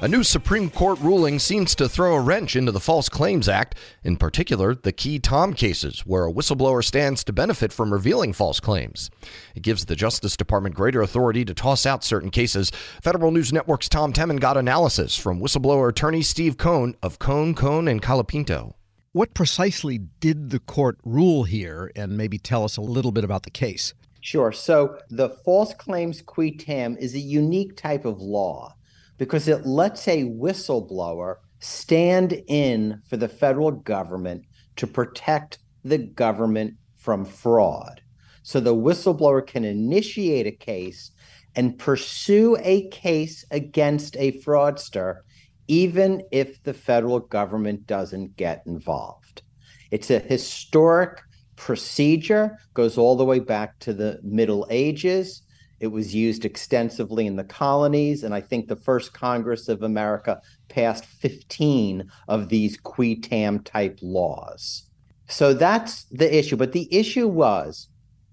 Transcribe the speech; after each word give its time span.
A 0.00 0.08
new 0.08 0.24
Supreme 0.24 0.70
Court 0.70 0.98
ruling 0.98 1.38
seems 1.38 1.72
to 1.76 1.88
throw 1.88 2.16
a 2.16 2.20
wrench 2.20 2.56
into 2.56 2.72
the 2.72 2.80
False 2.80 3.08
Claims 3.08 3.48
Act, 3.48 3.78
in 4.02 4.16
particular, 4.16 4.74
the 4.74 4.92
Qui 4.92 5.20
Tam 5.20 5.54
cases, 5.54 6.00
where 6.00 6.26
a 6.26 6.32
whistleblower 6.32 6.82
stands 6.82 7.22
to 7.22 7.32
benefit 7.32 7.72
from 7.72 7.92
revealing 7.92 8.32
false 8.32 8.58
claims. 8.58 9.08
It 9.54 9.62
gives 9.62 9.84
the 9.84 9.94
Justice 9.94 10.36
Department 10.36 10.74
greater 10.74 11.00
authority 11.00 11.44
to 11.44 11.54
toss 11.54 11.86
out 11.86 12.02
certain 12.02 12.30
cases. 12.30 12.72
Federal 13.02 13.30
News 13.30 13.52
Network's 13.52 13.88
Tom 13.88 14.12
Temin 14.12 14.40
got 14.40 14.56
analysis 14.56 15.16
from 15.16 15.38
whistleblower 15.40 15.90
attorney 15.90 16.22
Steve 16.22 16.58
Kohn 16.58 16.96
of 17.00 17.20
Kohn, 17.20 17.54
Kohn, 17.54 17.86
and 17.86 18.02
Colapinto. 18.02 18.74
What 19.12 19.32
precisely 19.32 19.98
did 19.98 20.50
the 20.50 20.58
court 20.58 20.98
rule 21.04 21.44
here, 21.44 21.92
and 21.94 22.16
maybe 22.16 22.38
tell 22.38 22.64
us 22.64 22.76
a 22.76 22.82
little 22.82 23.12
bit 23.12 23.22
about 23.22 23.44
the 23.44 23.50
case? 23.50 23.94
Sure. 24.20 24.50
So, 24.50 24.98
the 25.08 25.28
false 25.44 25.72
claims 25.72 26.20
qui 26.20 26.50
tam 26.50 26.96
is 26.96 27.14
a 27.14 27.20
unique 27.20 27.76
type 27.76 28.04
of 28.04 28.20
law 28.20 28.74
because 29.18 29.48
it 29.48 29.66
lets 29.66 30.08
a 30.08 30.24
whistleblower 30.24 31.36
stand 31.60 32.42
in 32.46 33.00
for 33.08 33.16
the 33.16 33.28
federal 33.28 33.70
government 33.70 34.44
to 34.76 34.86
protect 34.86 35.58
the 35.84 35.98
government 35.98 36.74
from 36.96 37.24
fraud. 37.24 38.00
So 38.42 38.60
the 38.60 38.74
whistleblower 38.74 39.46
can 39.46 39.64
initiate 39.64 40.46
a 40.46 40.52
case 40.52 41.12
and 41.56 41.78
pursue 41.78 42.56
a 42.60 42.88
case 42.88 43.44
against 43.50 44.16
a 44.16 44.32
fraudster, 44.42 45.20
even 45.68 46.22
if 46.30 46.62
the 46.62 46.74
federal 46.74 47.20
government 47.20 47.86
doesn't 47.86 48.36
get 48.36 48.62
involved. 48.66 49.42
It's 49.90 50.10
a 50.10 50.18
historic 50.18 51.20
procedure, 51.56 52.58
goes 52.74 52.98
all 52.98 53.16
the 53.16 53.24
way 53.24 53.38
back 53.38 53.78
to 53.80 53.92
the 53.92 54.18
Middle 54.22 54.66
Ages. 54.68 55.42
It 55.80 55.88
was 55.88 56.14
used 56.14 56.44
extensively 56.44 57.26
in 57.26 57.36
the 57.36 57.44
colonies, 57.44 58.24
and 58.24 58.34
I 58.34 58.40
think 58.40 58.68
the 58.68 58.76
first 58.76 59.12
Congress 59.12 59.68
of 59.68 59.82
America 59.82 60.40
passed 60.68 61.04
15 61.04 62.10
of 62.28 62.48
these 62.48 62.76
qui 62.76 63.16
tam 63.16 63.60
type 63.60 63.98
laws. 64.02 64.88
So 65.28 65.54
that's 65.54 66.04
the 66.04 66.36
issue. 66.36 66.56
But 66.56 66.72
the 66.72 66.88
issue 66.94 67.28
was 67.28 67.88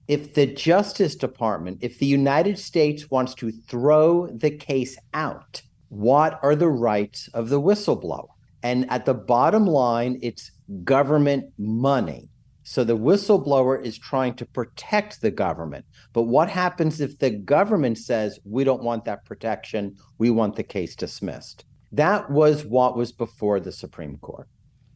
if 0.07 0.33
the 0.33 0.45
Justice 0.45 1.15
Department, 1.15 1.79
if 1.81 1.99
the 1.99 2.05
United 2.05 2.59
States 2.59 3.09
wants 3.09 3.33
to 3.35 3.51
throw 3.51 4.27
the 4.27 4.51
case 4.51 4.97
out, 5.13 5.61
what 5.89 6.39
are 6.43 6.55
the 6.55 6.69
rights 6.69 7.29
of 7.33 7.49
the 7.49 7.61
whistleblower? 7.61 8.27
And 8.63 8.89
at 8.91 9.05
the 9.05 9.13
bottom 9.13 9.65
line, 9.65 10.19
it's 10.21 10.51
government 10.83 11.51
money. 11.57 12.30
So 12.71 12.85
the 12.85 12.97
whistleblower 12.97 13.83
is 13.83 13.97
trying 13.97 14.33
to 14.35 14.45
protect 14.45 15.19
the 15.19 15.29
government. 15.29 15.83
But 16.13 16.23
what 16.23 16.49
happens 16.49 17.01
if 17.01 17.19
the 17.19 17.29
government 17.29 17.97
says, 17.97 18.39
we 18.45 18.63
don't 18.63 18.81
want 18.81 19.03
that 19.03 19.25
protection? 19.25 19.97
We 20.19 20.29
want 20.29 20.55
the 20.55 20.63
case 20.63 20.95
dismissed? 20.95 21.65
That 21.91 22.31
was 22.31 22.63
what 22.63 22.95
was 22.95 23.11
before 23.11 23.59
the 23.59 23.73
Supreme 23.73 24.15
Court. 24.19 24.47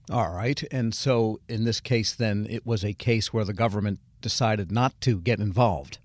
All 0.10 0.32
right. 0.32 0.64
And 0.72 0.96
so 0.96 1.42
in 1.50 1.66
this 1.66 1.82
case, 1.82 2.16
then, 2.16 2.48
it 2.50 2.66
was 2.66 2.86
a 2.86 2.94
case 2.94 3.34
where 3.34 3.44
the 3.44 3.52
government 3.52 4.00
decided 4.22 4.72
not 4.72 5.02
to 5.02 5.20
get 5.20 5.40
involved. 5.40 5.98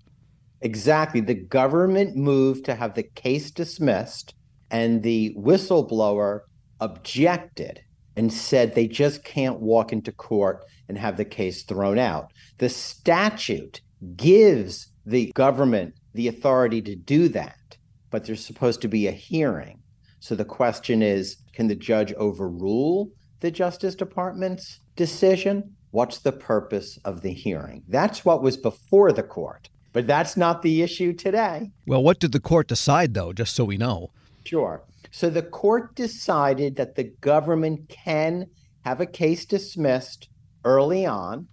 Exactly. 0.59 1.21
The 1.21 1.35
government 1.35 2.17
moved 2.17 2.65
to 2.65 2.75
have 2.75 2.95
the 2.95 3.03
case 3.03 3.49
dismissed, 3.49 4.35
and 4.69 5.03
the 5.03 5.33
whistleblower 5.39 6.41
objected 6.81 7.79
and 8.21 8.31
said 8.31 8.75
they 8.75 8.85
just 8.85 9.23
can't 9.23 9.59
walk 9.59 9.91
into 9.91 10.11
court 10.11 10.63
and 10.87 10.95
have 10.95 11.17
the 11.17 11.25
case 11.25 11.63
thrown 11.63 11.97
out. 11.97 12.31
The 12.59 12.69
statute 12.69 13.81
gives 14.15 14.89
the 15.07 15.31
government 15.31 15.95
the 16.13 16.27
authority 16.27 16.83
to 16.83 16.95
do 16.95 17.29
that, 17.29 17.77
but 18.11 18.23
there's 18.23 18.45
supposed 18.45 18.79
to 18.81 18.87
be 18.87 19.07
a 19.07 19.11
hearing. 19.11 19.79
So 20.19 20.35
the 20.35 20.45
question 20.45 21.01
is 21.01 21.37
can 21.51 21.67
the 21.67 21.73
judge 21.73 22.13
overrule 22.13 23.09
the 23.39 23.49
Justice 23.49 23.95
Department's 23.95 24.81
decision? 24.95 25.75
What's 25.89 26.19
the 26.19 26.31
purpose 26.31 26.99
of 27.03 27.23
the 27.23 27.33
hearing? 27.33 27.81
That's 27.87 28.23
what 28.23 28.43
was 28.43 28.55
before 28.55 29.11
the 29.11 29.23
court, 29.23 29.69
but 29.93 30.05
that's 30.05 30.37
not 30.37 30.61
the 30.61 30.83
issue 30.83 31.13
today. 31.13 31.71
Well, 31.87 32.03
what 32.03 32.19
did 32.19 32.33
the 32.33 32.39
court 32.39 32.67
decide, 32.67 33.15
though, 33.15 33.33
just 33.33 33.55
so 33.55 33.65
we 33.65 33.77
know? 33.77 34.11
Sure. 34.45 34.83
So 35.11 35.29
the 35.29 35.43
court 35.43 35.95
decided 35.95 36.77
that 36.77 36.95
the 36.95 37.13
government 37.21 37.89
can 37.89 38.47
have 38.83 39.01
a 39.01 39.05
case 39.05 39.45
dismissed 39.45 40.29
early 40.63 41.05
on, 41.05 41.47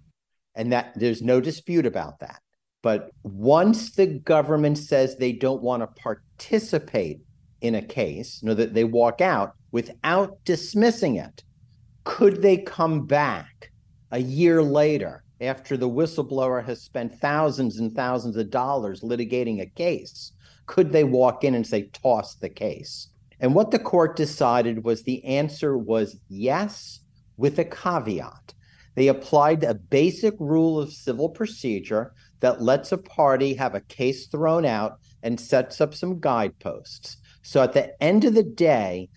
and 0.55 0.71
that 0.71 0.93
there's 0.95 1.21
no 1.21 1.39
dispute 1.41 1.85
about 1.85 2.19
that. 2.19 2.41
But 2.81 3.11
once 3.23 3.91
the 3.91 4.07
government 4.07 4.77
says 4.77 5.15
they 5.15 5.33
don't 5.33 5.61
want 5.61 5.83
to 5.83 6.01
participate 6.01 7.19
in 7.61 7.75
a 7.75 7.81
case, 7.81 8.41
you 8.41 8.47
know, 8.47 8.55
that 8.55 8.73
they 8.73 8.85
walk 8.85 9.19
out 9.19 9.53
without 9.71 10.37
dismissing 10.45 11.17
it, 11.17 11.43
could 12.05 12.41
they 12.41 12.57
come 12.57 13.05
back 13.05 13.71
a 14.11 14.19
year 14.19 14.63
later 14.63 15.23
after 15.41 15.75
the 15.75 15.89
whistleblower 15.89 16.63
has 16.65 16.81
spent 16.81 17.19
thousands 17.19 17.79
and 17.79 17.93
thousands 17.93 18.37
of 18.37 18.49
dollars 18.49 19.01
litigating 19.01 19.61
a 19.61 19.65
case? 19.65 20.31
Could 20.65 20.91
they 20.91 21.03
walk 21.03 21.43
in 21.43 21.55
and 21.55 21.67
say, 21.67 21.89
toss 21.93 22.35
the 22.35 22.49
case? 22.49 23.09
And 23.39 23.55
what 23.55 23.71
the 23.71 23.79
court 23.79 24.15
decided 24.15 24.83
was 24.83 25.03
the 25.03 25.23
answer 25.23 25.77
was 25.77 26.19
yes, 26.27 26.99
with 27.37 27.57
a 27.57 27.65
caveat. 27.65 28.53
They 28.95 29.07
applied 29.07 29.63
a 29.63 29.73
basic 29.73 30.35
rule 30.39 30.79
of 30.79 30.91
civil 30.91 31.29
procedure 31.29 32.13
that 32.41 32.61
lets 32.61 32.91
a 32.91 32.97
party 32.97 33.53
have 33.53 33.75
a 33.75 33.81
case 33.81 34.27
thrown 34.27 34.65
out 34.65 34.99
and 35.23 35.39
sets 35.39 35.79
up 35.79 35.93
some 35.93 36.19
guideposts. 36.19 37.17
So 37.41 37.61
at 37.61 37.73
the 37.73 38.01
end 38.03 38.25
of 38.25 38.33
the 38.33 38.43
day, 38.43 39.09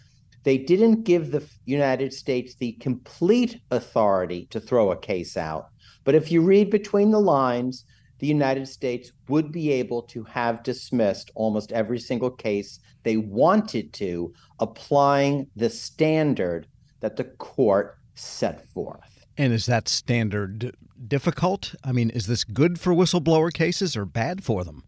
they 0.44 0.58
didn't 0.58 1.04
give 1.04 1.30
the 1.30 1.48
United 1.64 2.12
States 2.12 2.54
the 2.54 2.72
complete 2.72 3.60
authority 3.70 4.46
to 4.50 4.60
throw 4.60 4.90
a 4.90 4.96
case 4.96 5.36
out. 5.36 5.66
But 6.04 6.14
if 6.14 6.32
you 6.32 6.42
read 6.42 6.70
between 6.70 7.10
the 7.10 7.20
lines, 7.20 7.84
the 8.22 8.28
United 8.28 8.68
States 8.68 9.10
would 9.28 9.50
be 9.50 9.72
able 9.72 10.00
to 10.00 10.22
have 10.22 10.62
dismissed 10.62 11.32
almost 11.34 11.72
every 11.72 11.98
single 11.98 12.30
case 12.30 12.78
they 13.02 13.16
wanted 13.16 13.92
to, 13.94 14.32
applying 14.60 15.48
the 15.56 15.68
standard 15.68 16.68
that 17.00 17.16
the 17.16 17.24
court 17.24 17.98
set 18.14 18.70
forth. 18.70 19.26
And 19.36 19.52
is 19.52 19.66
that 19.66 19.88
standard 19.88 20.72
difficult? 21.08 21.74
I 21.82 21.90
mean, 21.90 22.10
is 22.10 22.28
this 22.28 22.44
good 22.44 22.78
for 22.78 22.94
whistleblower 22.94 23.52
cases 23.52 23.96
or 23.96 24.04
bad 24.04 24.44
for 24.44 24.62
them? 24.62 24.84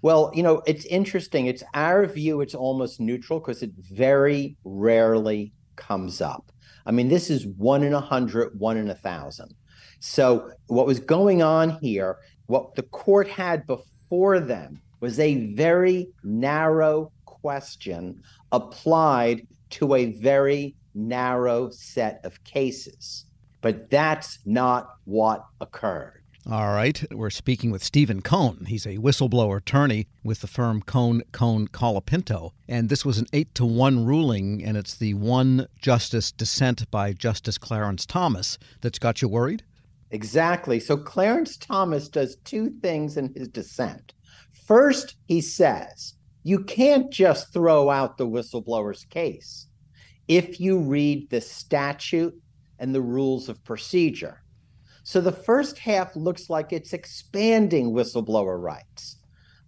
Well, 0.00 0.30
you 0.32 0.44
know, 0.44 0.62
it's 0.64 0.84
interesting. 0.84 1.46
It's 1.46 1.64
our 1.74 2.06
view, 2.06 2.42
it's 2.42 2.54
almost 2.54 3.00
neutral 3.00 3.40
because 3.40 3.60
it 3.64 3.72
very 3.90 4.56
rarely 4.62 5.52
comes 5.74 6.20
up. 6.20 6.52
I 6.86 6.92
mean, 6.92 7.08
this 7.08 7.28
is 7.28 7.44
one 7.44 7.82
in 7.82 7.92
a 7.92 8.00
hundred, 8.00 8.56
one 8.56 8.76
in 8.76 8.88
a 8.88 8.94
thousand. 8.94 9.52
So, 9.98 10.52
what 10.68 10.86
was 10.86 11.00
going 11.00 11.42
on 11.42 11.70
here 11.80 12.18
what 12.48 12.74
the 12.74 12.82
court 12.82 13.28
had 13.28 13.66
before 13.66 14.40
them 14.40 14.80
was 15.00 15.20
a 15.20 15.52
very 15.54 16.08
narrow 16.24 17.12
question 17.24 18.20
applied 18.50 19.46
to 19.70 19.94
a 19.94 20.12
very 20.12 20.74
narrow 20.94 21.70
set 21.70 22.20
of 22.24 22.42
cases. 22.44 23.26
But 23.60 23.90
that's 23.90 24.38
not 24.44 24.96
what 25.04 25.44
occurred. 25.60 26.22
All 26.50 26.72
right. 26.72 27.04
We're 27.12 27.28
speaking 27.28 27.70
with 27.70 27.84
Stephen 27.84 28.22
Kohn. 28.22 28.64
He's 28.66 28.86
a 28.86 28.96
whistleblower 28.96 29.58
attorney 29.58 30.06
with 30.24 30.40
the 30.40 30.46
firm 30.46 30.80
Kohn 30.80 31.22
Kohn 31.32 31.68
Colapinto. 31.68 32.52
And 32.66 32.88
this 32.88 33.04
was 33.04 33.18
an 33.18 33.26
eight 33.34 33.54
to 33.56 33.66
one 33.66 34.06
ruling, 34.06 34.64
and 34.64 34.74
it's 34.74 34.94
the 34.94 35.12
one 35.12 35.66
justice 35.78 36.32
dissent 36.32 36.90
by 36.90 37.12
Justice 37.12 37.58
Clarence 37.58 38.06
Thomas 38.06 38.56
that's 38.80 38.98
got 38.98 39.20
you 39.20 39.28
worried? 39.28 39.62
Exactly. 40.10 40.80
So 40.80 40.96
Clarence 40.96 41.56
Thomas 41.56 42.08
does 42.08 42.36
two 42.44 42.70
things 42.82 43.16
in 43.16 43.32
his 43.34 43.48
dissent. 43.48 44.14
First, 44.66 45.16
he 45.26 45.40
says, 45.40 46.14
you 46.42 46.64
can't 46.64 47.10
just 47.12 47.52
throw 47.52 47.90
out 47.90 48.16
the 48.16 48.26
whistleblower's 48.26 49.04
case 49.04 49.66
if 50.28 50.60
you 50.60 50.78
read 50.78 51.28
the 51.30 51.40
statute 51.40 52.34
and 52.78 52.94
the 52.94 53.02
rules 53.02 53.48
of 53.48 53.64
procedure. 53.64 54.42
So 55.02 55.20
the 55.20 55.32
first 55.32 55.78
half 55.78 56.14
looks 56.16 56.50
like 56.50 56.72
it's 56.72 56.92
expanding 56.92 57.92
whistleblower 57.92 58.60
rights. 58.60 59.16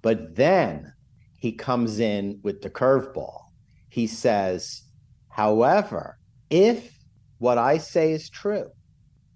But 0.02 0.36
then 0.36 0.92
he 1.36 1.52
comes 1.52 1.98
in 1.98 2.40
with 2.42 2.60
the 2.60 2.70
curveball. 2.70 3.44
He 3.88 4.06
says, 4.06 4.82
however, 5.28 6.18
if 6.50 6.94
what 7.38 7.58
I 7.58 7.78
say 7.78 8.12
is 8.12 8.28
true, 8.28 8.70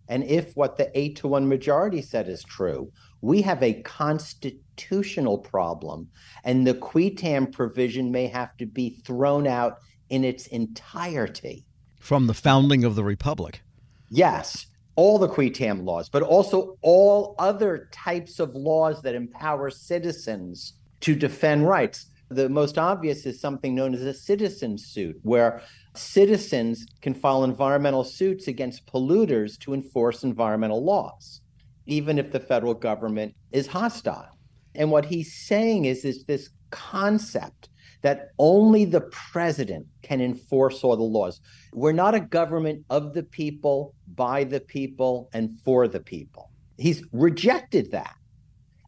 and 0.08 0.24
if 0.24 0.54
what 0.56 0.76
the 0.76 0.90
eight 0.98 1.16
to 1.16 1.28
one 1.28 1.48
majority 1.48 2.02
said 2.02 2.28
is 2.28 2.42
true, 2.42 2.90
we 3.20 3.40
have 3.42 3.62
a 3.62 3.82
constitutional 3.82 5.38
problem, 5.38 6.08
and 6.44 6.66
the 6.66 6.74
qui 6.74 7.10
tam 7.10 7.46
provision 7.46 8.10
may 8.10 8.26
have 8.26 8.56
to 8.58 8.66
be 8.66 9.00
thrown 9.04 9.46
out 9.46 9.78
in 10.10 10.24
its 10.24 10.46
entirety. 10.48 11.64
From 11.98 12.26
the 12.26 12.34
founding 12.34 12.84
of 12.84 12.96
the 12.96 13.04
Republic. 13.04 13.62
Yes, 14.10 14.66
all 14.96 15.18
the 15.18 15.28
qui 15.28 15.50
tam 15.50 15.84
laws, 15.84 16.08
but 16.08 16.22
also 16.22 16.76
all 16.82 17.34
other 17.38 17.88
types 17.92 18.38
of 18.38 18.54
laws 18.54 19.00
that 19.02 19.14
empower 19.14 19.70
citizens 19.70 20.74
to 21.00 21.14
defend 21.14 21.66
rights. 21.66 22.06
The 22.30 22.48
most 22.48 22.78
obvious 22.78 23.26
is 23.26 23.40
something 23.40 23.74
known 23.74 23.94
as 23.94 24.02
a 24.02 24.14
citizen 24.14 24.78
suit, 24.78 25.18
where 25.22 25.62
citizens 25.94 26.86
can 27.02 27.14
file 27.14 27.44
environmental 27.44 28.04
suits 28.04 28.48
against 28.48 28.86
polluters 28.86 29.58
to 29.60 29.74
enforce 29.74 30.24
environmental 30.24 30.82
laws, 30.82 31.40
even 31.86 32.18
if 32.18 32.32
the 32.32 32.40
federal 32.40 32.74
government 32.74 33.34
is 33.52 33.66
hostile. 33.66 34.38
And 34.74 34.90
what 34.90 35.04
he's 35.04 35.34
saying 35.46 35.84
is, 35.84 36.04
is 36.04 36.24
this 36.24 36.50
concept 36.70 37.68
that 38.02 38.28
only 38.38 38.84
the 38.84 39.00
president 39.00 39.86
can 40.02 40.20
enforce 40.20 40.84
all 40.84 40.96
the 40.96 41.02
laws. 41.02 41.40
We're 41.72 41.92
not 41.92 42.14
a 42.14 42.20
government 42.20 42.84
of 42.90 43.14
the 43.14 43.22
people, 43.22 43.94
by 44.14 44.44
the 44.44 44.60
people, 44.60 45.30
and 45.32 45.58
for 45.64 45.88
the 45.88 46.00
people. 46.00 46.50
He's 46.76 47.02
rejected 47.12 47.92
that. 47.92 48.14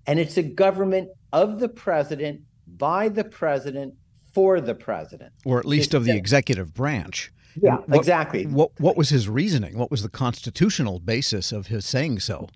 And 0.06 0.18
it's 0.18 0.36
a 0.36 0.42
government 0.42 1.08
of 1.32 1.60
the 1.60 1.68
president, 1.68 2.42
by 2.76 3.08
the 3.08 3.24
president, 3.24 3.94
for 4.32 4.60
the 4.60 4.74
president. 4.74 5.32
Or 5.44 5.58
at 5.58 5.64
least 5.64 5.88
it's 5.88 5.94
of 5.94 6.04
the 6.04 6.16
executive 6.16 6.74
branch. 6.74 7.32
Yeah, 7.60 7.76
what, 7.86 7.98
exactly. 7.98 8.46
What, 8.46 8.70
what 8.78 8.96
was 8.96 9.08
his 9.08 9.28
reasoning? 9.28 9.78
What 9.78 9.90
was 9.90 10.02
the 10.02 10.10
constitutional 10.10 11.00
basis 11.00 11.52
of 11.52 11.68
his 11.68 11.86
saying 11.86 12.20
so? 12.20 12.48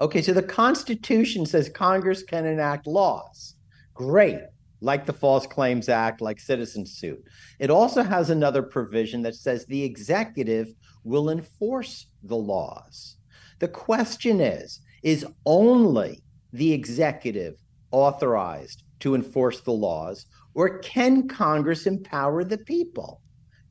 Okay, 0.00 0.22
so 0.22 0.32
the 0.32 0.42
Constitution 0.42 1.46
says 1.46 1.68
Congress 1.68 2.22
can 2.22 2.46
enact 2.46 2.86
laws. 2.86 3.54
Great, 3.94 4.40
like 4.80 5.06
the 5.06 5.12
False 5.12 5.46
Claims 5.46 5.88
Act, 5.88 6.20
like 6.20 6.40
citizen 6.40 6.86
suit. 6.86 7.22
It 7.58 7.70
also 7.70 8.02
has 8.02 8.30
another 8.30 8.62
provision 8.62 9.22
that 9.22 9.34
says 9.34 9.66
the 9.66 9.84
executive 9.84 10.74
will 11.04 11.30
enforce 11.30 12.06
the 12.22 12.36
laws. 12.36 13.16
The 13.58 13.68
question 13.68 14.40
is 14.40 14.80
is 15.02 15.26
only 15.46 16.22
the 16.52 16.72
executive 16.72 17.56
authorized 17.90 18.84
to 19.00 19.14
enforce 19.14 19.60
the 19.60 19.72
laws, 19.72 20.26
or 20.54 20.78
can 20.78 21.28
Congress 21.28 21.86
empower 21.86 22.44
the 22.44 22.58
people 22.58 23.20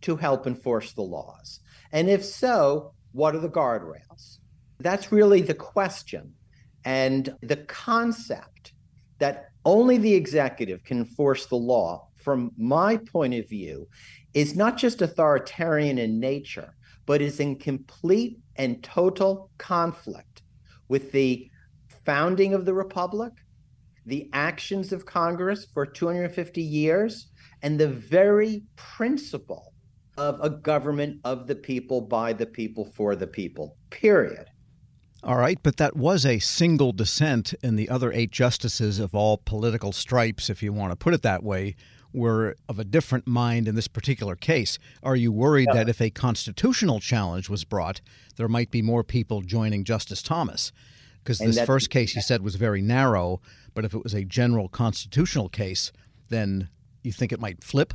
to 0.02 0.16
help 0.16 0.48
enforce 0.48 0.94
the 0.94 1.02
laws? 1.02 1.60
And 1.92 2.10
if 2.10 2.24
so, 2.24 2.94
what 3.12 3.36
are 3.36 3.40
the 3.40 3.50
guardrails? 3.50 4.38
That's 4.80 5.12
really 5.12 5.42
the 5.42 5.54
question. 5.54 6.34
And 6.86 7.36
the 7.42 7.58
concept 7.58 8.74
that 9.20 9.50
only 9.66 9.98
the 9.98 10.14
executive 10.14 10.84
can 10.84 11.00
enforce 11.00 11.46
the 11.48 11.56
law, 11.56 12.08
from 12.16 12.52
my 12.58 12.98
point 12.98 13.34
of 13.34 13.50
view, 13.50 13.88
is 14.34 14.56
not 14.56 14.78
just 14.78 15.02
authoritarian 15.02 15.98
in 15.98 16.20
nature, 16.20 16.76
but 17.06 17.22
is 17.22 17.40
in 17.40 17.58
complete 17.58 18.38
and 18.56 18.82
total 18.84 19.50
conflict 19.58 20.42
with 20.88 21.12
the 21.12 21.50
founding 22.06 22.54
of 22.54 22.66
the 22.66 22.74
Republic, 22.74 23.34
the 24.10 24.30
actions 24.34 24.92
of 24.92 25.06
Congress 25.06 25.66
for 25.74 25.86
250 25.86 26.62
years, 26.62 27.28
and 27.62 27.80
the 27.80 27.88
very 27.88 28.64
principle 28.76 29.74
of 30.18 30.40
a 30.42 30.50
government 30.50 31.22
of 31.24 31.48
the 31.48 31.56
people, 31.56 32.02
by 32.02 32.34
the 32.34 32.46
people, 32.46 32.86
for 32.86 33.16
the 33.16 33.28
people, 33.28 33.78
period. 33.90 34.48
All 35.24 35.38
right, 35.38 35.60
but 35.62 35.78
that 35.78 35.96
was 35.96 36.26
a 36.26 36.40
single 36.40 36.92
dissent, 36.92 37.54
and 37.62 37.78
the 37.78 37.90
other 37.90 38.12
eight 38.12 38.32
justices 38.32 39.00
of 39.00 39.14
all 39.14 39.38
political 39.38 39.92
stripes, 39.92 40.50
if 40.50 40.64
you 40.64 40.74
want 40.74 40.92
to 40.92 40.96
put 40.96 41.14
it 41.14 41.22
that 41.24 41.44
way, 41.44 41.76
were 42.14 42.56
of 42.68 42.80
a 42.80 42.84
different 42.84 43.28
mind 43.28 43.68
in 43.68 43.76
this 43.76 43.88
particular 43.88 44.36
case. 44.36 44.80
Are 45.04 45.16
you 45.16 45.32
worried 45.32 45.68
yeah. 45.70 45.80
that 45.80 45.90
if 45.90 46.02
a 46.02 46.10
constitutional 46.10 47.00
challenge 47.00 47.50
was 47.50 47.66
brought, 47.66 48.02
there 48.38 48.48
might 48.48 48.72
be 48.72 48.82
more 48.82 49.04
people 49.04 49.42
joining 49.42 49.84
Justice 49.84 50.22
Thomas? 50.22 50.72
Because 51.30 51.56
this 51.56 51.64
first 51.64 51.92
case 51.92 52.16
you 52.16 52.24
said 52.24 52.42
was 52.42 52.56
very 52.56 52.82
narrow, 52.82 53.40
but 53.76 53.86
if 53.86 53.94
it 53.94 54.04
was 54.04 54.16
a 54.16 54.26
general 54.26 54.68
constitutional 54.68 55.48
case, 55.48 55.92
then 56.30 56.70
you 57.04 57.12
think 57.12 57.32
it 57.32 57.40
might 57.40 57.64
flip? 57.64 57.94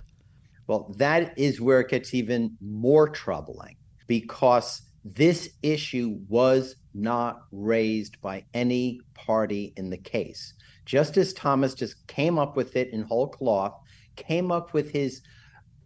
Well, 0.68 0.94
that 0.98 1.36
is 1.36 1.60
where 1.60 1.80
it 1.80 1.88
gets 1.88 2.14
even 2.14 2.56
more 2.60 3.08
troubling 3.08 3.74
because 4.06 4.82
this 5.04 5.50
issue 5.64 6.20
was 6.28 6.76
not 6.94 7.40
raised 7.50 8.20
by 8.20 8.44
any 8.54 9.00
party 9.14 9.72
in 9.76 9.90
the 9.90 9.98
case. 9.98 10.54
Justice 10.84 11.32
Thomas 11.32 11.74
just 11.74 12.06
came 12.06 12.38
up 12.38 12.56
with 12.56 12.76
it 12.76 12.90
in 12.92 13.02
whole 13.02 13.26
cloth, 13.26 13.74
came 14.14 14.52
up 14.52 14.72
with 14.74 14.92
his 14.92 15.22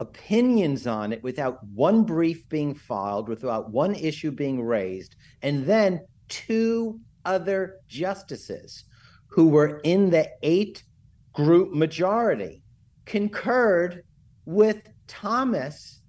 opinions 0.01 0.87
on 0.87 1.15
it 1.15 1.23
without 1.23 1.65
one 1.69 2.03
brief 2.05 2.47
being 2.51 2.75
filed, 2.75 3.27
without 3.27 3.71
one 3.71 3.95
issue 3.95 4.33
being 4.33 4.63
raised, 4.63 5.17
and 5.41 5.65
then 5.65 6.03
two 6.29 7.01
other 7.25 7.77
justices 7.89 8.85
who 9.27 9.49
were 9.49 9.81
in 9.85 10.11
the 10.11 10.29
eight 10.43 10.85
group 11.33 11.73
majority 11.73 12.63
concurred 13.05 14.03
with 14.45 14.79
Thomas 15.07 16.01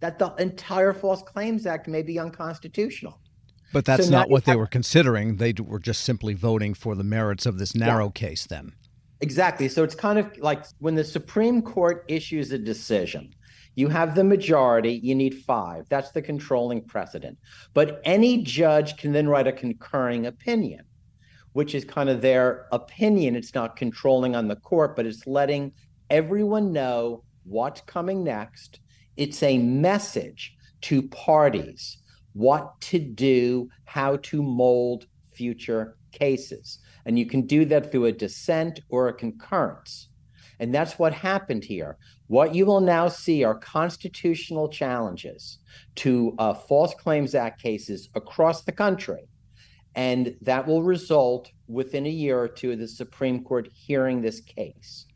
that 0.00 0.18
the 0.18 0.34
entire 0.34 0.92
False 0.92 1.22
Claims 1.22 1.66
Act 1.66 1.88
may 1.88 2.02
be 2.02 2.18
unconstitutional. 2.18 3.20
But 3.72 3.84
that's 3.84 4.06
so 4.06 4.10
not 4.10 4.30
what 4.30 4.44
they 4.44 4.54
were 4.54 4.66
considering. 4.66 5.36
They 5.36 5.52
were 5.52 5.78
just 5.78 6.02
simply 6.02 6.34
voting 6.34 6.74
for 6.74 6.94
the 6.94 7.02
merits 7.02 7.46
of 7.46 7.58
this 7.58 7.74
narrow 7.74 8.06
yeah. 8.06 8.12
case 8.28 8.46
then. 8.46 8.72
Exactly. 9.20 9.68
So 9.68 9.82
it's 9.82 9.94
kind 9.94 10.18
of 10.18 10.36
like 10.38 10.64
when 10.78 10.94
the 10.94 11.04
Supreme 11.04 11.62
Court 11.62 12.04
issues 12.08 12.52
a 12.52 12.58
decision, 12.58 13.34
you 13.74 13.88
have 13.88 14.14
the 14.14 14.24
majority, 14.24 15.00
you 15.02 15.14
need 15.14 15.42
five. 15.42 15.86
That's 15.88 16.12
the 16.12 16.22
controlling 16.22 16.82
precedent. 16.82 17.38
But 17.72 18.00
any 18.04 18.42
judge 18.42 18.96
can 18.96 19.12
then 19.12 19.28
write 19.28 19.46
a 19.46 19.52
concurring 19.52 20.26
opinion, 20.26 20.84
which 21.52 21.74
is 21.74 21.84
kind 21.84 22.08
of 22.08 22.20
their 22.20 22.66
opinion. 22.72 23.36
It's 23.36 23.54
not 23.54 23.76
controlling 23.76 24.36
on 24.36 24.48
the 24.48 24.56
court, 24.56 24.94
but 24.96 25.06
it's 25.06 25.26
letting 25.26 25.72
everyone 26.10 26.72
know 26.72 27.24
what's 27.44 27.80
coming 27.82 28.22
next. 28.22 28.80
It's 29.16 29.42
a 29.42 29.58
message 29.58 30.56
to 30.82 31.02
parties 31.08 31.98
what 32.34 32.80
to 32.80 32.98
do, 32.98 33.68
how 33.84 34.16
to 34.16 34.42
mold 34.42 35.06
future 35.32 35.96
cases. 36.12 36.80
And 37.06 37.18
you 37.18 37.26
can 37.26 37.46
do 37.46 37.64
that 37.66 37.90
through 37.90 38.06
a 38.06 38.12
dissent 38.12 38.80
or 38.88 39.08
a 39.08 39.14
concurrence. 39.14 40.08
And 40.60 40.74
that's 40.74 40.98
what 40.98 41.12
happened 41.12 41.64
here. 41.64 41.96
What 42.28 42.54
you 42.54 42.66
will 42.66 42.80
now 42.80 43.08
see 43.08 43.44
are 43.44 43.54
constitutional 43.54 44.68
challenges 44.68 45.58
to 45.96 46.34
uh, 46.38 46.54
False 46.54 46.94
Claims 46.94 47.34
Act 47.34 47.60
cases 47.60 48.08
across 48.14 48.62
the 48.62 48.72
country. 48.72 49.28
And 49.94 50.36
that 50.42 50.66
will 50.66 50.82
result 50.82 51.50
within 51.68 52.06
a 52.06 52.10
year 52.10 52.38
or 52.38 52.48
two 52.48 52.72
of 52.72 52.78
the 52.78 52.88
Supreme 52.88 53.44
Court 53.44 53.68
hearing 53.72 54.20
this 54.20 54.40
case. 54.40 55.06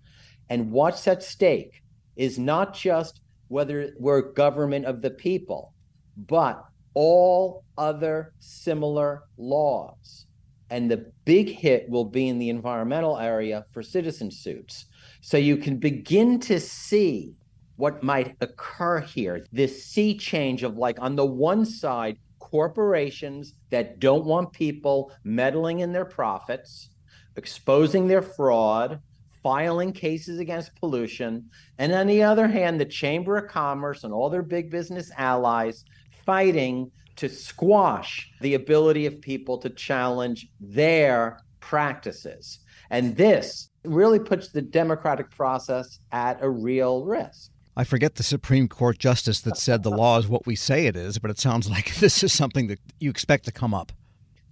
And 0.51 0.71
what's 0.71 1.07
at 1.09 1.23
stake 1.23 1.83
is 2.17 2.39
not 2.39 2.75
just 2.75 3.21
whether 3.49 3.93
we're 3.99 4.33
government 4.33 4.85
of 4.85 5.03
the 5.03 5.11
people, 5.11 5.73
but 6.17 6.65
all 6.95 7.65
other 7.77 8.33
similar 8.39 9.25
laws. 9.37 10.27
And 10.71 10.91
the 10.91 11.11
big 11.25 11.49
hit 11.49 11.89
will 11.89 12.05
be 12.05 12.29
in 12.29 12.39
the 12.39 12.51
environmental 12.51 13.19
area 13.19 13.65
for 13.73 13.83
citizen 13.83 14.31
suits. 14.31 14.87
So 15.29 15.37
you 15.37 15.59
can 15.59 15.77
begin 15.77 16.41
to 16.41 16.59
see 16.59 17.35
what 17.77 18.03
might 18.03 18.35
occur 18.41 19.01
here 19.01 19.45
this 19.53 19.85
sea 19.85 20.17
change 20.17 20.63
of 20.63 20.79
like, 20.79 20.99
on 21.03 21.17
the 21.17 21.27
one 21.27 21.67
side, 21.67 22.17
corporations 22.39 23.53
that 23.69 24.01
don't 24.01 24.25
want 24.25 24.55
people 24.55 25.13
meddling 25.25 25.81
in 25.81 25.93
their 25.93 26.07
profits, 26.07 26.89
exposing 27.37 28.09
their 28.09 28.23
fraud, 28.23 29.01
filing 29.43 29.93
cases 29.93 30.39
against 30.39 30.75
pollution. 30.77 31.51
And 31.77 31.93
on 31.93 32.07
the 32.07 32.23
other 32.23 32.49
hand, 32.49 32.81
the 32.81 32.87
Chamber 32.87 33.37
of 33.37 33.51
Commerce 33.51 34.05
and 34.05 34.15
all 34.15 34.31
their 34.31 34.41
big 34.41 34.71
business 34.71 35.11
allies 35.19 35.85
fighting 36.25 36.91
to 37.17 37.29
squash 37.29 38.31
the 38.41 38.55
ability 38.55 39.05
of 39.05 39.21
people 39.21 39.59
to 39.59 39.69
challenge 39.69 40.49
their 40.59 41.41
practices. 41.61 42.61
And 42.91 43.17
this 43.17 43.69
really 43.85 44.19
puts 44.19 44.49
the 44.49 44.63
democratic 44.63 45.31
process 45.31 45.99
at 46.13 46.43
a 46.43 46.49
real 46.49 47.05
risk. 47.05 47.51
I 47.77 47.85
forget 47.85 48.17
the 48.17 48.23
Supreme 48.23 48.67
Court 48.67 48.99
justice 48.99 49.41
that 49.43 49.57
said 49.57 49.83
the 49.83 49.91
law 49.91 50.19
is 50.19 50.27
what 50.27 50.47
we 50.47 50.57
say 50.57 50.87
it 50.87 50.97
is, 50.97 51.19
but 51.19 51.31
it 51.31 51.39
sounds 51.39 51.71
like 51.71 51.95
this 51.97 52.23
is 52.23 52.33
something 52.33 52.67
that 52.69 52.81
you 52.99 53.11
expect 53.11 53.45
to 53.45 53.53
come 53.53 53.75
up. 53.75 53.93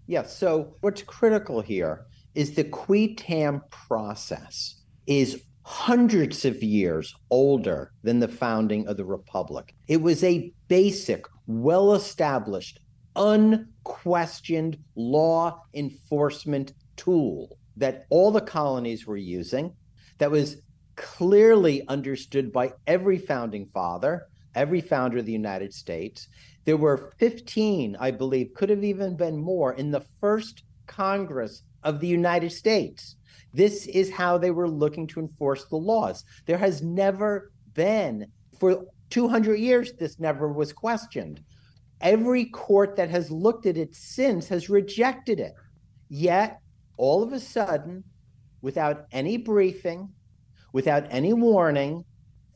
Yes. 0.07 0.25
Yeah, 0.25 0.31
so 0.31 0.75
what's 0.81 1.03
critical 1.03 1.61
here 1.61 2.07
is 2.35 2.55
the 2.55 2.65
qui 2.65 3.15
tam 3.15 3.63
process 3.71 4.77
is 5.07 5.43
hundreds 5.63 6.45
of 6.45 6.63
years 6.63 7.13
older 7.31 7.91
than 8.05 8.21
the 8.21 8.29
founding 8.29 8.87
of 8.87 8.97
the 8.97 9.05
republic. 9.05 9.75
It 9.89 10.01
was 10.01 10.23
a 10.23 10.53
basic, 10.69 11.27
well 11.49 11.95
established, 11.95 12.79
unquestioned 13.17 14.79
law 14.95 15.63
enforcement 15.75 16.73
tool 16.97 17.59
that 17.77 18.07
all 18.11 18.31
the 18.31 18.41
colonies 18.41 19.07
were 19.07 19.17
using, 19.17 19.73
that 20.19 20.31
was 20.31 20.63
clearly 20.97 21.87
understood 21.89 22.53
by 22.53 22.73
every 22.87 23.19
founding 23.19 23.67
father, 23.67 24.27
every 24.55 24.81
founder 24.81 25.19
of 25.19 25.27
the 25.27 25.33
United 25.33 25.73
States. 25.73 26.29
There 26.65 26.77
were 26.77 27.13
15, 27.19 27.97
I 28.01 28.11
believe, 28.11 28.55
could 28.55 28.71
have 28.71 28.83
even 28.83 29.17
been 29.17 29.37
more 29.37 29.75
in 29.75 29.91
the 29.91 30.05
first 30.21 30.65
Congress 30.87 31.63
of 31.83 32.01
the 32.01 32.07
United 32.07 32.51
States 32.51 33.17
This 33.55 33.87
is 33.87 34.11
how 34.11 34.37
they 34.37 34.51
were 34.51 34.69
looking 34.69 35.07
to 35.09 35.21
enforce 35.21 35.65
the 35.67 35.77
laws. 35.77 36.25
There 36.47 36.59
has 36.59 36.83
never 36.83 37.53
been, 37.75 38.27
for 38.59 38.85
200 39.11 39.57
years, 39.59 39.93
this 39.93 40.19
never 40.19 40.53
was 40.53 40.73
questioned. 40.73 41.41
Every 42.01 42.47
court 42.47 42.97
that 42.97 43.09
has 43.09 43.31
looked 43.31 43.67
at 43.67 43.79
it 43.79 43.95
since 43.95 44.49
has 44.49 44.69
rejected 44.69 45.41
it. 45.41 45.55
Yet, 46.09 46.61
all 46.97 47.23
of 47.23 47.33
a 47.33 47.41
sudden, 47.41 48.05
without 48.63 49.07
any 49.13 49.37
briefing, 49.37 50.09
without 50.73 51.07
any 51.11 51.33
warning, 51.33 52.05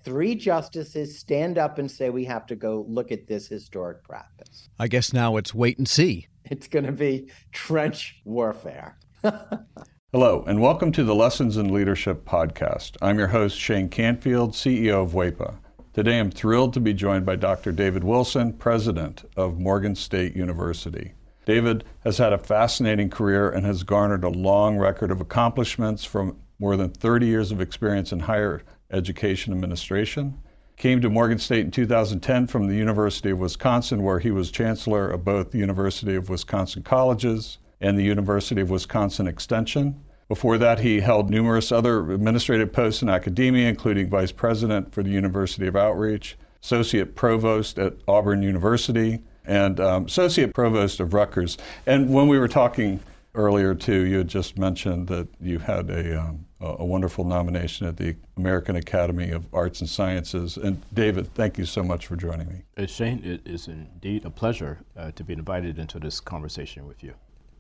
three 0.02 0.34
justices 0.34 1.18
stand 1.18 1.58
up 1.58 1.78
and 1.78 1.90
say 1.90 2.10
we 2.10 2.24
have 2.24 2.46
to 2.46 2.56
go 2.56 2.84
look 2.88 3.12
at 3.12 3.26
this 3.26 3.46
historic 3.46 4.02
practice. 4.02 4.68
I 4.78 4.88
guess 4.88 5.12
now 5.12 5.36
it's 5.36 5.54
wait 5.54 5.78
and 5.78 5.88
see. 5.88 6.26
It's 6.44 6.68
going 6.68 6.86
to 6.86 6.92
be 6.92 7.30
trench 7.52 8.20
warfare. 8.24 8.98
Hello, 10.12 10.42
and 10.46 10.60
welcome 10.60 10.90
to 10.92 11.04
the 11.04 11.14
Lessons 11.14 11.56
in 11.56 11.72
Leadership 11.72 12.24
podcast. 12.24 12.96
I'm 13.00 13.18
your 13.18 13.28
host, 13.28 13.58
Shane 13.58 13.88
Canfield, 13.88 14.52
CEO 14.52 15.04
of 15.04 15.12
WEPA. 15.12 15.58
Today 15.92 16.18
I'm 16.18 16.30
thrilled 16.30 16.72
to 16.74 16.80
be 16.80 16.94
joined 16.94 17.26
by 17.26 17.36
Dr. 17.36 17.72
David 17.72 18.02
Wilson, 18.02 18.54
president 18.54 19.24
of 19.36 19.60
Morgan 19.60 19.94
State 19.94 20.34
University. 20.34 21.12
David 21.46 21.84
has 22.04 22.18
had 22.18 22.32
a 22.32 22.38
fascinating 22.38 23.10
career 23.10 23.50
and 23.50 23.64
has 23.64 23.82
garnered 23.82 24.24
a 24.24 24.28
long 24.28 24.76
record 24.76 25.10
of 25.10 25.20
accomplishments 25.20 26.04
from 26.04 26.36
more 26.58 26.76
than 26.76 26.90
30 26.90 27.26
years 27.26 27.50
of 27.50 27.60
experience 27.60 28.12
in 28.12 28.20
higher 28.20 28.62
education 28.90 29.52
administration. 29.52 30.38
Came 30.76 31.00
to 31.00 31.10
Morgan 31.10 31.38
State 31.38 31.64
in 31.64 31.70
2010 31.70 32.46
from 32.46 32.66
the 32.66 32.74
University 32.74 33.30
of 33.30 33.38
Wisconsin, 33.38 34.02
where 34.02 34.18
he 34.18 34.30
was 34.30 34.50
chancellor 34.50 35.10
of 35.10 35.24
both 35.24 35.50
the 35.50 35.58
University 35.58 36.14
of 36.14 36.28
Wisconsin 36.28 36.82
Colleges 36.82 37.58
and 37.80 37.98
the 37.98 38.02
University 38.02 38.60
of 38.60 38.70
Wisconsin 38.70 39.26
Extension. 39.26 40.02
Before 40.28 40.58
that, 40.58 40.78
he 40.78 41.00
held 41.00 41.28
numerous 41.28 41.72
other 41.72 42.12
administrative 42.12 42.72
posts 42.72 43.02
in 43.02 43.08
academia, 43.08 43.68
including 43.68 44.08
vice 44.08 44.32
president 44.32 44.92
for 44.92 45.02
the 45.02 45.10
University 45.10 45.66
of 45.66 45.76
Outreach, 45.76 46.36
associate 46.62 47.16
provost 47.16 47.78
at 47.78 47.94
Auburn 48.06 48.42
University, 48.42 49.20
and 49.44 49.80
um, 49.80 50.04
associate 50.06 50.54
provost 50.54 51.00
of 51.00 51.14
Rutgers. 51.14 51.58
And 51.86 52.12
when 52.12 52.28
we 52.28 52.38
were 52.38 52.48
talking 52.48 53.00
earlier, 53.34 53.74
too, 53.74 54.06
you 54.06 54.18
had 54.18 54.28
just 54.28 54.58
mentioned 54.58 55.06
that 55.08 55.28
you 55.40 55.58
had 55.58 55.88
a, 55.90 56.20
um, 56.20 56.46
a 56.60 56.84
wonderful 56.84 57.24
nomination 57.24 57.86
at 57.86 57.96
the 57.96 58.16
American 58.36 58.76
Academy 58.76 59.30
of 59.30 59.46
Arts 59.54 59.80
and 59.80 59.88
Sciences. 59.88 60.56
And 60.56 60.82
David, 60.92 61.32
thank 61.34 61.56
you 61.58 61.64
so 61.64 61.82
much 61.82 62.06
for 62.06 62.16
joining 62.16 62.48
me. 62.48 62.62
Uh, 62.76 62.86
Shane, 62.86 63.22
it 63.24 63.46
is 63.46 63.68
indeed 63.68 64.24
a 64.24 64.30
pleasure 64.30 64.78
uh, 64.96 65.12
to 65.12 65.24
be 65.24 65.32
invited 65.32 65.78
into 65.78 65.98
this 65.98 66.20
conversation 66.20 66.86
with 66.86 67.02
you. 67.02 67.14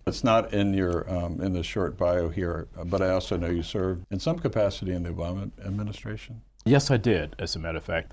It's 0.06 0.24
not 0.24 0.52
in 0.52 0.74
your 0.74 1.08
um, 1.12 1.40
in 1.40 1.52
the 1.52 1.62
short 1.62 1.96
bio 1.96 2.30
here, 2.30 2.66
but 2.86 3.00
I 3.02 3.10
also 3.10 3.36
know 3.36 3.48
you 3.48 3.62
served 3.62 4.06
in 4.10 4.18
some 4.18 4.38
capacity 4.38 4.92
in 4.92 5.02
the 5.02 5.10
Obama 5.10 5.50
administration. 5.64 6.40
Yes, 6.64 6.90
I 6.90 6.96
did. 6.96 7.36
As 7.38 7.56
a 7.56 7.58
matter 7.58 7.78
of 7.78 7.84
fact, 7.84 8.12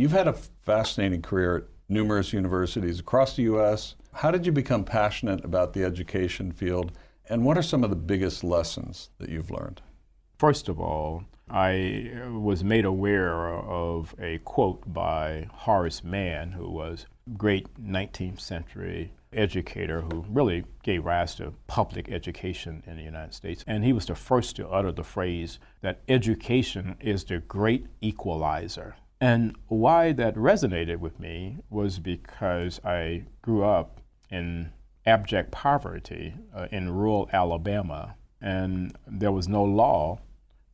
You've 0.00 0.12
had 0.12 0.28
a 0.28 0.32
fascinating 0.32 1.20
career 1.20 1.56
at 1.58 1.64
numerous 1.90 2.32
universities 2.32 3.00
across 3.00 3.36
the 3.36 3.42
U.S. 3.42 3.96
How 4.14 4.30
did 4.30 4.46
you 4.46 4.50
become 4.50 4.82
passionate 4.82 5.44
about 5.44 5.74
the 5.74 5.84
education 5.84 6.52
field, 6.52 6.92
and 7.28 7.44
what 7.44 7.58
are 7.58 7.62
some 7.62 7.84
of 7.84 7.90
the 7.90 7.96
biggest 7.96 8.42
lessons 8.42 9.10
that 9.18 9.28
you've 9.28 9.50
learned? 9.50 9.82
First 10.38 10.70
of 10.70 10.80
all, 10.80 11.24
I 11.50 12.12
was 12.32 12.64
made 12.64 12.86
aware 12.86 13.50
of 13.50 14.14
a 14.18 14.38
quote 14.38 14.90
by 14.90 15.48
Horace 15.52 16.02
Mann, 16.02 16.52
who 16.52 16.70
was 16.70 17.04
a 17.26 17.36
great 17.36 17.68
19th 17.78 18.40
century 18.40 19.12
educator 19.34 20.00
who 20.00 20.24
really 20.30 20.64
gave 20.82 21.04
rise 21.04 21.34
to 21.34 21.52
public 21.66 22.10
education 22.10 22.82
in 22.86 22.96
the 22.96 23.02
United 23.02 23.34
States. 23.34 23.62
And 23.66 23.84
he 23.84 23.92
was 23.92 24.06
the 24.06 24.14
first 24.14 24.56
to 24.56 24.68
utter 24.70 24.92
the 24.92 25.04
phrase 25.04 25.58
that 25.82 26.00
education 26.08 26.96
is 27.00 27.24
the 27.24 27.40
great 27.40 27.88
equalizer. 28.00 28.96
And 29.20 29.56
why 29.68 30.12
that 30.12 30.34
resonated 30.34 30.98
with 30.98 31.20
me 31.20 31.58
was 31.68 31.98
because 31.98 32.80
I 32.84 33.24
grew 33.42 33.64
up 33.64 34.00
in 34.30 34.72
abject 35.04 35.50
poverty 35.50 36.34
uh, 36.54 36.68
in 36.70 36.90
rural 36.90 37.28
Alabama, 37.32 38.14
and 38.40 38.96
there 39.06 39.32
was 39.32 39.46
no 39.46 39.62
law 39.62 40.20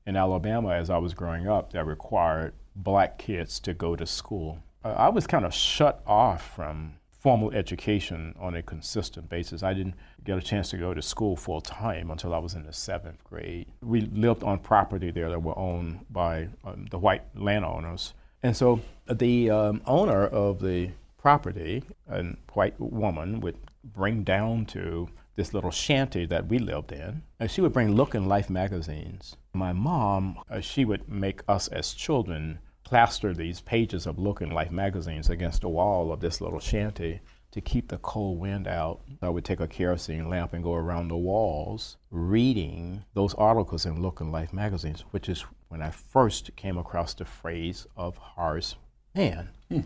in 0.07 0.17
Alabama 0.17 0.71
as 0.71 0.91
I 0.91 0.99
was 0.99 1.15
growing 1.15 1.49
up 1.49 1.73
that 1.73 1.85
required 1.85 2.55
black 2.76 3.19
kids 3.19 3.59
to 3.61 3.75
go 3.75 3.97
to 3.97 4.07
school. 4.07 4.59
Uh, 4.85 4.95
I 4.97 5.09
was 5.09 5.26
kind 5.26 5.45
of 5.45 5.53
shut 5.53 6.03
off 6.07 6.55
from 6.55 6.95
formal 7.11 7.50
education 7.50 8.33
on 8.38 8.55
a 8.55 8.62
consistent 8.62 9.29
basis. 9.29 9.65
I 9.65 9.75
didn't 9.75 9.95
get 10.23 10.38
a 10.38 10.43
chance 10.43 10.71
to 10.71 10.76
go 10.76 10.95
to 10.95 11.03
school 11.03 11.35
full 11.35 11.61
time 11.61 12.12
until 12.12 12.33
I 12.33 12.38
was 12.38 12.55
in 12.55 12.65
the 12.65 12.73
seventh 12.73 13.25
grade. 13.25 13.67
We 13.83 14.03
lived 14.03 14.45
on 14.45 14.61
property 14.61 15.11
there 15.11 15.31
that 15.31 15.43
were 15.43 15.59
owned 15.59 16.07
by 16.11 16.49
um, 16.65 16.87
the 16.93 16.99
white 16.99 17.25
landowners. 17.35 18.15
And 18.43 18.57
so 18.57 18.81
the 19.11 19.50
um, 19.50 19.83
owner 19.87 20.26
of 20.26 20.61
the 20.61 20.90
property, 21.19 21.83
a 22.09 22.25
white 22.52 22.78
woman, 22.78 23.40
would 23.40 23.57
bring 23.83 24.23
down 24.23 24.66
to 24.66 25.09
this 25.37 25.52
little 25.52 25.71
shanty 25.71 26.26
that 26.26 26.47
we 26.49 26.59
lived 26.59 26.93
in. 26.93 27.23
And 27.38 27.50
she 27.50 27.61
would 27.61 27.73
bring 27.73 27.95
Look 27.95 28.14
and 28.14 28.28
Life 28.28 28.49
magazines. 28.49 29.37
My 29.52 29.73
mom, 29.73 30.38
uh, 30.50 30.61
she 30.61 30.85
would 30.85 31.09
make 31.09 31.43
us 31.49 31.69
as 31.69 31.93
children 31.93 32.59
plaster 32.85 33.35
these 33.35 33.61
pages 33.61 34.07
of 34.07 34.19
Look 34.19 34.40
and 34.40 34.52
Life 34.52 34.71
magazines 34.71 35.28
against 35.28 35.62
the 35.62 35.69
wall 35.69 36.12
of 36.12 36.21
this 36.21 36.40
little 36.40 36.61
shanty 36.61 37.21
to 37.56 37.60
keep 37.60 37.88
the 37.88 37.98
cold 37.98 38.38
wind 38.38 38.68
out. 38.68 39.00
I 39.20 39.28
would 39.28 39.44
take 39.44 39.58
a 39.58 39.66
kerosene 39.66 40.30
lamp 40.30 40.52
and 40.52 40.62
go 40.62 40.75
around 40.75 41.08
the 41.08 41.16
walls 41.16 41.96
reading 42.10 43.04
those 43.14 43.34
articles 43.34 43.84
in 43.84 44.00
Look 44.00 44.20
and 44.20 44.30
Life 44.30 44.52
magazines, 44.52 45.04
which 45.10 45.28
is 45.28 45.44
when 45.68 45.82
I 45.82 45.90
first 45.90 46.54
came 46.54 46.78
across 46.78 47.14
the 47.14 47.25
phrase 47.25 47.86
of 47.96 48.16
Horace 48.16 48.76
Mann. 49.14 49.48
Hmm. 49.68 49.80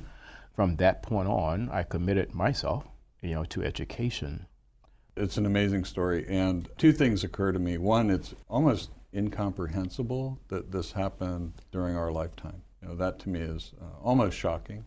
From 0.54 0.76
that 0.76 1.02
point 1.02 1.28
on, 1.28 1.70
I 1.70 1.84
committed 1.84 2.34
myself, 2.34 2.84
you 3.22 3.30
know, 3.30 3.44
to 3.44 3.62
education 3.62 4.46
it's 5.16 5.36
an 5.36 5.46
amazing 5.46 5.84
story. 5.84 6.24
And 6.28 6.68
two 6.78 6.92
things 6.92 7.24
occur 7.24 7.52
to 7.52 7.58
me. 7.58 7.78
One, 7.78 8.10
it's 8.10 8.34
almost 8.48 8.90
incomprehensible 9.14 10.40
that 10.48 10.72
this 10.72 10.92
happened 10.92 11.52
during 11.72 11.96
our 11.96 12.10
lifetime. 12.10 12.62
You 12.82 12.88
know, 12.88 12.94
that 12.96 13.18
to 13.20 13.28
me 13.28 13.40
is 13.40 13.72
uh, 13.80 14.02
almost 14.02 14.36
shocking. 14.36 14.86